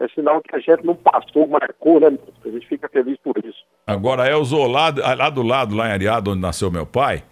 [0.01, 2.19] é sinal que a gente não passou, marcou, né?
[2.45, 3.65] A gente fica feliz por isso.
[3.87, 7.23] Agora, Elzo, lá, lá do lado, lá em Ariado, onde nasceu meu pai,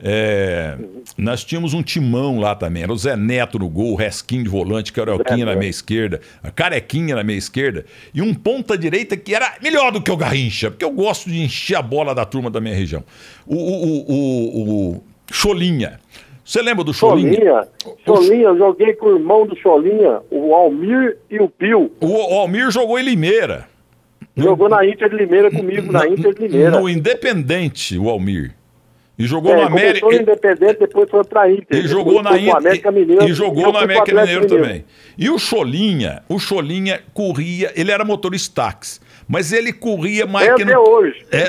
[0.00, 1.02] é, uhum.
[1.16, 2.82] nós tínhamos um timão lá também.
[2.82, 6.50] Era o Zé Neto no gol, o Resquinho de volante, Carioquinha na minha esquerda, a
[6.50, 10.70] Carequinha na minha esquerda, e um ponta direita que era melhor do que o Garrincha,
[10.70, 13.04] porque eu gosto de encher a bola da turma da minha região.
[13.46, 16.00] O, o, o, o Cholinha.
[16.48, 17.30] Você lembra do Cholinha?
[17.34, 17.68] Cholinha,
[18.06, 21.92] Cholinha, eu joguei com o irmão do Cholinha, o Almir e o Pio.
[22.00, 23.68] O, o Almir jogou em Limeira.
[24.34, 26.80] Jogou na Inter de Limeira comigo, na, na Inter de Limeira.
[26.80, 28.54] No Independente, o Almir.
[29.18, 30.00] E jogou é, no América.
[30.00, 31.84] Começou no Independente, depois foi pra Inter.
[31.84, 32.56] E jogou na Inter.
[32.56, 33.28] América Mineiro.
[33.28, 34.84] E jogou no América Mineiro, Mineiro também.
[35.18, 40.54] E o Cholinha, o Cholinha corria, ele era motorista táxi, mas ele corria mais é
[40.54, 40.62] que.
[40.62, 41.26] Até hoje.
[41.30, 41.48] É,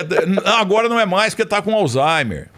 [0.60, 2.50] agora não é mais, porque tá com Alzheimer.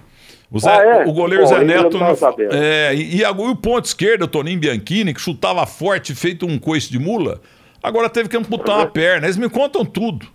[0.51, 1.05] O, Zé, ah, é?
[1.05, 1.97] o goleiro Pô, Zé Neto.
[1.97, 2.07] Não,
[2.51, 6.91] é, e, e, o ponto esquerdo, o Toninho Bianchini, que chutava forte, feito um coice
[6.91, 7.39] de mula,
[7.81, 9.27] agora teve que amputar uma perna.
[9.27, 10.27] Eles me contam tudo.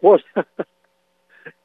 [0.00, 0.46] Poxa.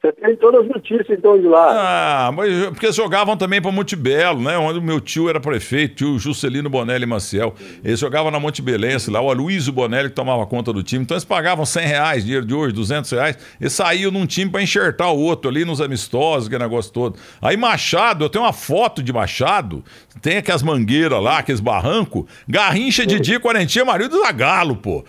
[0.00, 2.28] Você tem todas as notícias, então, de lá.
[2.28, 4.56] Ah, mas porque jogavam também para Montebello, né?
[4.56, 7.52] Onde o meu tio era prefeito, tio Juscelino Bonelli Maciel.
[7.82, 11.02] Eles jogavam na Montebelense lá, o Aloysio Bonelli que tomava conta do time.
[11.02, 13.38] Então eles pagavam 100 reais, dinheiro de hoje, 200 reais.
[13.60, 17.18] E saíam num time para enxertar o outro ali nos amistosos, que negócio todo.
[17.42, 19.82] Aí Machado, eu tenho uma foto de Machado,
[20.22, 22.24] tem aquelas mangueiras lá, aqueles barrancos.
[22.46, 25.04] Garrincha, Didi, Quarentinha, marido do Zagalo, pô.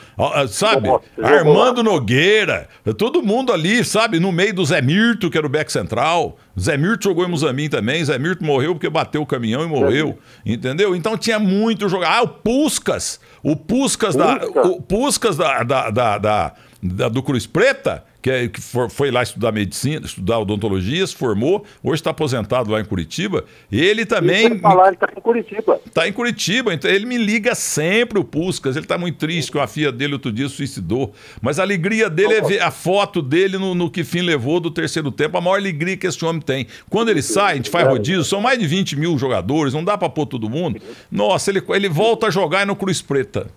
[0.47, 0.89] Sabe?
[1.21, 2.67] Armando Nogueira.
[2.97, 4.19] Todo mundo ali, sabe?
[4.19, 6.37] No meio do Zé Mirto, que era o back central.
[6.59, 8.03] Zé Mirto jogou em Muzambim também.
[8.03, 10.17] Zé Mirto morreu porque bateu o caminhão e morreu.
[10.45, 10.95] Entendeu?
[10.95, 12.13] Então tinha muito jogador.
[12.13, 13.19] Ah, o Puscas.
[13.43, 18.51] O Puscas, da, o Puscas da, da, da, da, da do Cruz Preta que, é,
[18.89, 23.45] foi lá estudar medicina, estudar odontologia, se formou, hoje está aposentado lá em Curitiba.
[23.71, 24.59] Ele também.
[24.59, 25.81] Falar, ele está em Curitiba.
[25.85, 28.75] Está em Curitiba, então ele me liga sempre o Puscas.
[28.75, 31.13] Ele está muito triste que a filha dele outro dia suicidou.
[31.41, 34.69] Mas a alegria dele é ver a foto dele no, no que fim levou do
[34.69, 36.67] terceiro tempo, a maior alegria que esse homem tem.
[36.89, 39.97] Quando ele sai, a gente faz rodízio, são mais de 20 mil jogadores, não dá
[39.97, 40.81] para pôr todo mundo.
[41.09, 43.47] Nossa, ele, ele volta a jogar no Cruz Preta.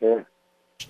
[0.00, 0.37] É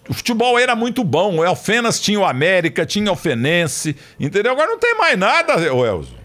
[0.09, 1.37] o futebol era muito bom.
[1.37, 4.53] O Alfenas tinha o América, tinha o Fenense, entendeu?
[4.53, 6.17] Agora não tem mais nada, Elzo.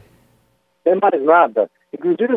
[0.84, 1.70] Tem mais nada.
[1.94, 2.36] Inclusive,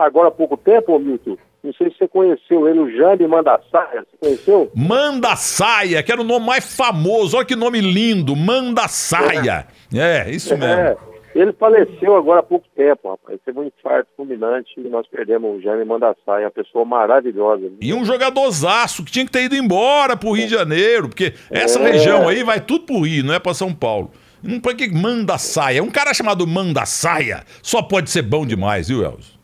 [0.00, 4.04] agora há pouco tempo, Milton, não sei se você conheceu ele, o Jane Mandaçaia.
[4.10, 4.70] Você conheceu?
[4.74, 7.36] Mandaçaia, que era o nome mais famoso.
[7.36, 9.66] Olha que nome lindo, Mandaçaia.
[9.94, 10.80] É, é isso mesmo.
[10.80, 10.96] É.
[11.38, 13.38] Ele faleceu agora há pouco tempo, rapaz.
[13.44, 17.70] Teve um infarto fulminante e nós perdemos o Jaime Mandassai, uma pessoa maravilhosa.
[17.80, 21.78] E um jogadorzaço que tinha que ter ido embora pro Rio de Janeiro, porque essa
[21.78, 21.92] é.
[21.92, 24.10] região aí vai tudo pro Rio, não é pra São Paulo.
[24.42, 25.80] Não por que Mandaçaia?
[25.80, 29.38] Um cara chamado Mandaçaia só pode ser bom demais, viu, Elzo?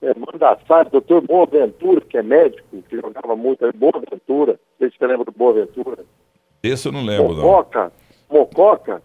[0.00, 4.52] É, Mandaçaia, doutor Boaventura, que é médico, que jogava muito, é Boaventura.
[4.52, 6.06] Não sei se você lembra do Boaventura.
[6.62, 7.92] Esse eu não lembro, Mococa,
[8.30, 8.38] não.
[8.38, 9.02] Mococa,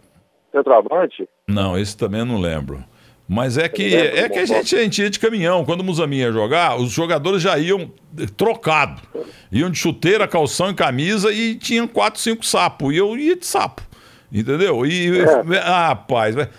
[0.54, 1.28] centroavante.
[1.50, 2.84] Não, esse também eu não lembro.
[3.28, 5.64] Mas é que, é que a gente, a gente ia de caminhão.
[5.64, 7.92] Quando o Musamin ia jogar, os jogadores já iam
[8.36, 9.04] trocados.
[9.52, 12.92] Iam de chuteira, calção e camisa e tinham quatro, cinco sapos.
[12.92, 13.84] E eu ia de sapo.
[14.32, 14.84] Entendeu?
[14.86, 15.58] E, é.
[15.64, 16.50] ah, rapaz, é,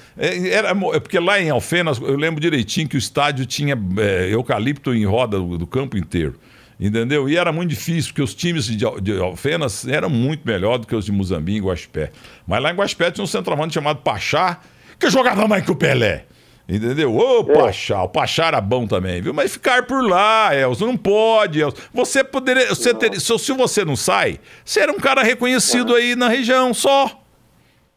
[0.48, 4.94] era, é porque lá em Alfenas, eu lembro direitinho que o estádio tinha é, eucalipto
[4.94, 6.38] em roda do, do campo inteiro.
[6.78, 7.28] Entendeu?
[7.28, 10.96] E era muito difícil, porque os times de, de Alfenas eram muito melhor do que
[10.96, 12.10] os de Muzambinho e Guaxipé.
[12.46, 14.60] Mas lá em Guaxipé tinha um centroavante chamado Pachá,
[15.00, 16.26] que jogava mais que o Pelé.
[16.68, 17.12] Entendeu?
[17.12, 17.52] Ô, é.
[17.52, 19.34] Pachá, o Pachá era bom também, viu?
[19.34, 21.76] Mas ficar por lá, Elzo, não pode, Elzo.
[21.92, 22.68] Você poderia.
[22.68, 26.72] Você ter, se, se, você não sai, você era um cara reconhecido aí na região,
[26.72, 27.10] só.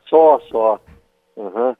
[0.09, 0.79] Só, só.
[1.35, 1.75] Uhum.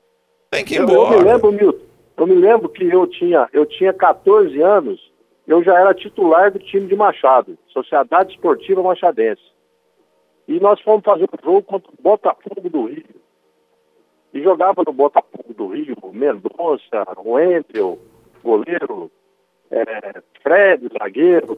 [0.52, 1.16] Tem que ir embora.
[1.16, 1.86] Eu, eu me lembro, Milton,
[2.18, 5.00] eu me lembro que eu tinha, eu tinha 14 anos,
[5.48, 9.42] eu já era titular do time de Machado, Sociedade Esportiva Machadense.
[10.48, 13.23] E nós fomos fazer um jogo contra o Botafogo do Rio
[14.34, 18.00] e jogava no Botafogo do Rio, Mendonça, Wendel,
[18.44, 19.12] goleiro,
[19.70, 21.58] é, Fred, zagueiro.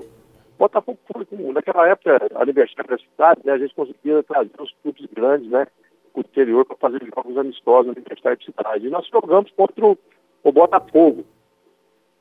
[0.57, 5.49] Botafogo foi, naquela época, aniversário da cidade, né, a gente conseguia trazer os clubes grandes,
[5.49, 5.67] né,
[6.13, 8.87] do interior para fazer jogos amistosos no aniversário da cidade.
[8.87, 9.97] E nós jogamos contra o,
[10.43, 11.25] o Botafogo.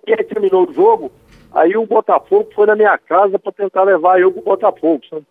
[0.07, 1.11] E aí terminou o jogo,
[1.53, 5.27] aí o Botafogo foi na minha casa para tentar levar eu pro Botafogo, sabe?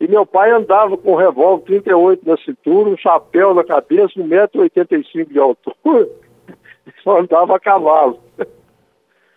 [0.00, 5.28] E meu pai andava com um revólver 38 na cintura, um chapéu na cabeça, 1,85m
[5.28, 6.08] de altura,
[7.04, 8.18] só andava a cavalo.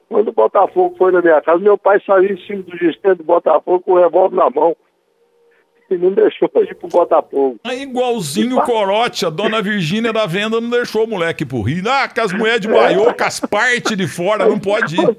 [0.07, 3.23] Quando o Botafogo foi na minha casa, meu pai saiu em cima do gestante do
[3.25, 4.75] Botafogo com o revólver na mão.
[5.91, 7.59] E não deixou ir pro Botafogo.
[7.63, 11.83] É igualzinho o Corote, a dona Virgínia da venda não deixou o moleque pro Rio.
[11.87, 15.17] Ah, com as mulheres de baiô, com as partes de fora, não pode ir.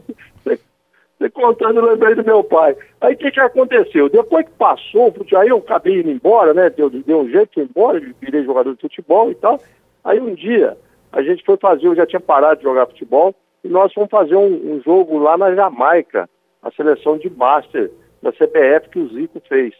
[1.32, 2.76] Contando, eu lembrei do meu pai.
[3.00, 4.08] Aí o que, que aconteceu?
[4.08, 6.68] Depois que passou, aí eu acabei indo embora, né?
[6.70, 9.58] Deu, deu um jeito ir embora, virei jogador de futebol e tal.
[10.02, 10.76] Aí um dia
[11.12, 14.34] a gente foi fazer, eu já tinha parado de jogar futebol, e nós fomos fazer
[14.34, 16.28] um, um jogo lá na Jamaica,
[16.60, 19.74] a seleção de Master da CBF que o Zico fez.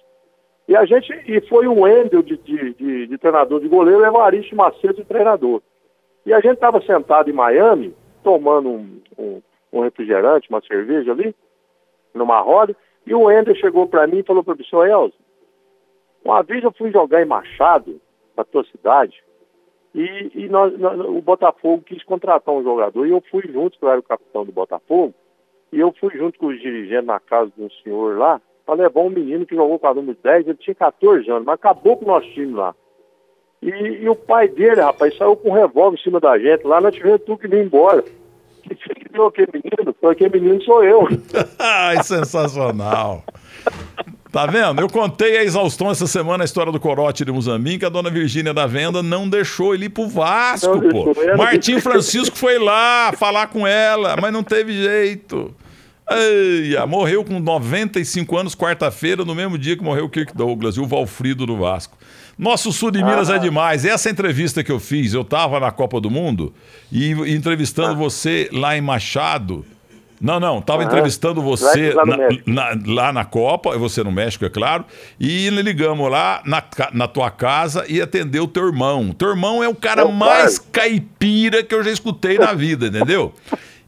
[0.69, 4.05] E a gente, e foi o Wendel de, de, de, de treinador de goleiro e
[4.05, 5.61] o Evaristo Macedo de treinador.
[6.25, 9.43] E a gente estava sentado em Miami, tomando um, um
[9.75, 11.35] um refrigerante, uma cerveja ali,
[12.15, 15.15] numa roda, e o Ender chegou para mim e falou para o professor Elza,
[16.25, 18.01] uma vez eu fui jogar em Machado,
[18.37, 19.23] na tua cidade,
[19.95, 23.85] e, e nós, nós, o Botafogo quis contratar um jogador, e eu fui junto, que
[23.85, 25.13] eu era o capitão do Botafogo,
[25.73, 29.01] e eu fui junto com os dirigentes na casa de um senhor lá, para levar
[29.01, 32.05] um menino que jogou com a número 10, ele tinha 14 anos, mas acabou com
[32.05, 32.75] o nosso time lá.
[33.61, 36.81] E, e o pai dele, rapaz, saiu com um revólver em cima da gente, lá
[36.81, 38.03] nós tivemos tudo que vir embora
[38.69, 41.07] que criou aquele menino, foi aquele menino sou eu.
[41.59, 43.25] Ai, sensacional.
[44.35, 44.81] Tá vendo?
[44.81, 48.11] Eu contei a exaustão essa semana a história do corote de Muzambinho, que a dona
[48.11, 51.15] Virgínia da Venda não deixou ele ir pro Vasco, não, pô.
[51.37, 55.55] Martim Francisco foi lá falar com ela, mas não teve jeito.
[56.11, 60.81] Eia, morreu com 95 anos, quarta-feira, no mesmo dia que morreu o Kirk Douglas e
[60.81, 61.97] o Valfrido do Vasco.
[62.39, 63.37] Nosso sul de Minas é ah.
[63.37, 63.85] é demais.
[63.85, 66.53] Essa entrevista que eu fiz, eu estava na Copa do Mundo
[66.91, 67.95] e entrevistando ah.
[67.95, 69.65] você lá em Machado.
[70.21, 70.85] Não, não, estava ah.
[70.87, 72.17] entrevistando você lá, na,
[72.47, 74.85] na, lá na Copa, você no México, é claro,
[75.19, 79.13] e ligamos lá na, na tua casa e atendeu o teu irmão.
[79.13, 83.35] Teu irmão é o cara mais caipira que eu já escutei na vida, entendeu?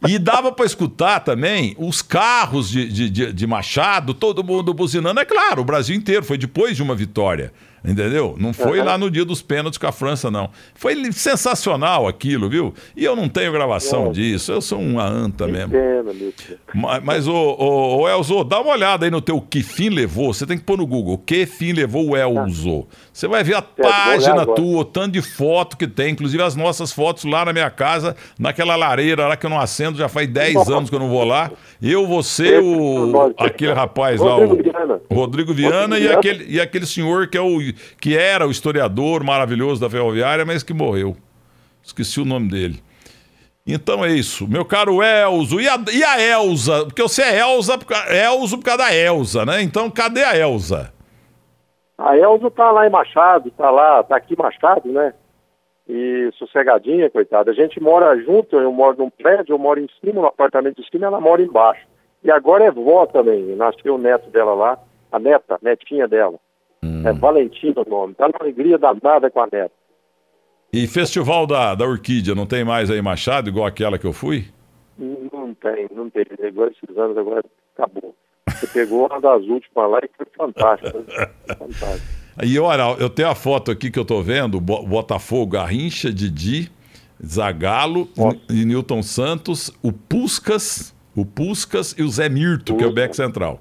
[0.06, 5.18] E dava para escutar também os carros de, de, de, Machado, todo mundo buzinando.
[5.18, 7.52] É claro, o Brasil inteiro, foi depois de uma vitória.
[7.86, 8.34] Entendeu?
[8.38, 8.84] Não foi uhum.
[8.84, 10.50] lá no dia dos pênaltis com a França, não.
[10.74, 12.74] Foi sensacional aquilo, viu?
[12.96, 14.10] E eu não tenho gravação é.
[14.10, 14.50] disso.
[14.50, 15.76] Eu sou uma anta mesmo.
[15.76, 16.34] Entendo,
[16.74, 20.34] mas, mas, ô, ô, ô, Elzo, dá uma olhada aí no teu que fim levou.
[20.34, 21.16] Você tem que pôr no Google.
[21.18, 22.86] Que fim levou o Elzo?
[23.12, 26.12] Você vai ver a é, página tua, o tanto de foto que tem.
[26.12, 29.96] Inclusive as nossas fotos lá na minha casa, naquela lareira lá que eu não acendo,
[29.96, 31.52] já faz 10 anos que eu não vou lá.
[31.80, 37.38] Eu, você, o, aquele rapaz lá, o Rodrigo Viana e aquele, e aquele senhor que
[37.38, 37.60] é o
[38.00, 41.16] que era o historiador maravilhoso da Ferroviária, mas que morreu.
[41.82, 42.82] Esqueci o nome dele.
[43.66, 44.46] Então é isso.
[44.48, 45.60] Meu caro Elzo.
[45.60, 46.84] E a, e a Elza?
[46.84, 49.60] Porque você é Elza, Elzo por causa da Elza, né?
[49.62, 50.92] Então cadê a Elza?
[51.98, 55.12] A Elza tá lá em Machado, tá lá, tá aqui Machado, né?
[55.88, 57.50] E sossegadinha, coitada.
[57.50, 60.88] A gente mora junto, eu moro num prédio, eu moro em cima, no apartamento de
[60.88, 61.86] cima, ela mora embaixo.
[62.22, 64.78] E agora é vó também, nasceu o neto dela lá,
[65.12, 66.38] a neta, netinha dela.
[66.86, 67.08] Hum.
[67.08, 68.14] É Valentina o nome.
[68.14, 69.72] Tá na alegria danada com a neta.
[70.72, 74.46] E Festival da, da Orquídea, não tem mais aí Machado, igual aquela que eu fui?
[74.98, 76.24] Não tem, não tem.
[76.42, 77.44] Igual esses anos, agora
[77.76, 78.14] acabou.
[78.48, 81.04] Você pegou uma das últimas lá e foi fantástico.
[81.58, 82.16] Fantástico.
[82.44, 86.70] E olha, eu tenho a foto aqui que eu tô vendo: Botafogo, Garrincha, Didi,
[87.24, 88.08] Zagalo
[88.50, 92.78] e Newton Santos, o Puscas, o Puscas e o Zé Mirto, Pusca.
[92.78, 93.58] que é o back central.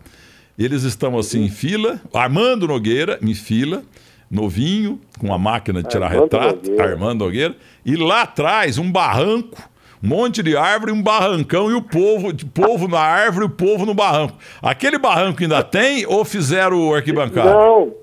[0.58, 3.84] Eles estão assim em fila, Armando Nogueira em fila,
[4.32, 6.84] novinho, com a máquina de tirar Armando retrato, Nogueira.
[6.84, 9.62] Armando Nogueira, e lá atrás um barranco,
[10.02, 13.52] um monte de árvore, um barrancão e o povo, de povo na árvore e o
[13.52, 14.38] povo no barranco.
[14.62, 17.52] Aquele barranco ainda tem ou fizeram o arquibancada?
[17.52, 17.94] Não,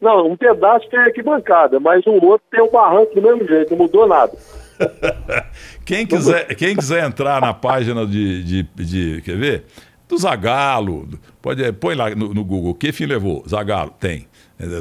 [0.00, 3.78] não, um pedaço tem arquibancada, mas o outro tem um barranco do mesmo jeito, não
[3.78, 4.32] mudou nada.
[5.84, 9.64] quem, quiser, quem quiser entrar na página de, de, de quer ver?
[10.08, 11.08] Do Zagalo,
[11.42, 13.44] pode, põe lá no, no Google, que fim levou?
[13.46, 14.26] Zagalo, tem.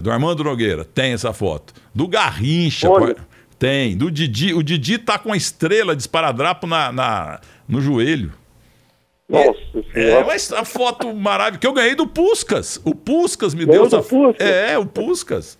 [0.02, 1.74] Do Armando Nogueira, tem essa foto.
[1.94, 3.16] Do Garrincha, pode,
[3.60, 3.96] tem.
[3.98, 8.32] Do Didi, o Didi tá com a estrela de esparadrapo na, na, no joelho.
[9.30, 12.80] Nossa é, é uma foto maravilhosa que eu ganhei do Puscas.
[12.84, 14.42] O Puscas me deu essa foto.
[14.42, 15.58] É, o Puscas.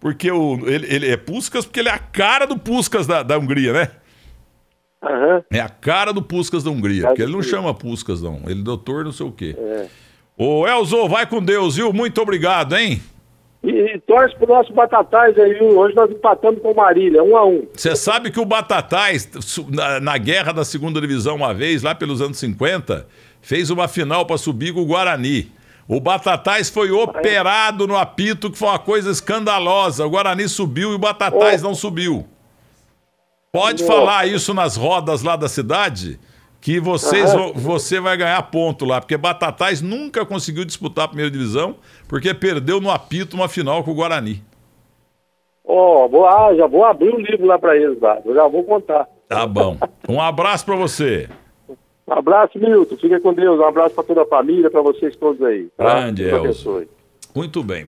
[0.00, 3.38] Porque o, ele, ele é Puscas porque ele é a cara do Puscas da, da
[3.38, 3.90] Hungria, né?
[5.08, 5.42] Uhum.
[5.50, 7.06] É a cara do Puscas da Hungria.
[7.06, 8.40] Porque ele não chama Puscas, não.
[8.46, 9.56] Ele é doutor não sei o quê.
[9.58, 9.86] É.
[10.36, 11.92] Ô, Elzo, vai com Deus, viu?
[11.92, 13.00] Muito obrigado, hein?
[13.64, 15.78] E, e torce pro nosso Batatais aí, viu?
[15.78, 17.66] Hoje nós empatamos com o Marília, um a um.
[17.72, 19.28] Você sabe que o Batatais,
[19.68, 23.06] na, na guerra da segunda divisão uma vez, lá pelos anos 50,
[23.40, 25.50] fez uma final para subir com o Guarani.
[25.88, 30.04] O Batatais foi operado no apito, que foi uma coisa escandalosa.
[30.04, 31.68] O Guarani subiu e o Batatais oh.
[31.68, 32.26] não subiu.
[33.56, 36.20] Pode falar isso nas rodas lá da cidade,
[36.60, 37.52] que vocês, uhum.
[37.54, 42.80] você vai ganhar ponto lá, porque Batatais nunca conseguiu disputar a primeira divisão, porque perdeu
[42.80, 44.42] no apito uma final com o Guarani.
[45.64, 48.20] Ó, oh, ah, já vou abrir um livro lá para eles, lá.
[48.24, 49.08] já vou contar.
[49.28, 49.76] Tá bom.
[50.08, 51.28] Um abraço para você.
[52.06, 52.96] Um abraço, Milton.
[52.96, 53.58] Fica com Deus.
[53.58, 55.66] Um abraço para toda a família, para vocês todos aí.
[55.76, 55.84] Tá?
[55.84, 56.86] Grande, Elzo.
[57.34, 57.84] Muito bem.